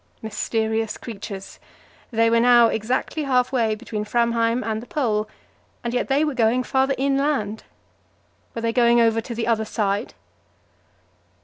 Mysterious 0.23 0.97
creatures! 0.97 1.59
they 2.09 2.27
were 2.31 2.39
now 2.39 2.69
exactly 2.69 3.21
half 3.25 3.51
way 3.51 3.75
between 3.75 4.03
Framheim 4.03 4.63
and 4.65 4.81
the 4.81 4.87
Pole, 4.87 5.29
and 5.83 5.93
yet 5.93 6.07
they 6.07 6.23
were 6.25 6.33
going 6.33 6.63
farther 6.63 6.95
inland. 6.97 7.65
Were 8.55 8.63
they 8.63 8.73
going 8.73 8.99
over 8.99 9.21
to 9.21 9.35
the 9.35 9.45
other 9.45 9.63
side? 9.63 10.15